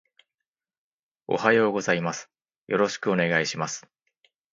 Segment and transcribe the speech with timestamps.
[1.27, 2.31] おはようございます。
[2.65, 3.85] よろしくお願いします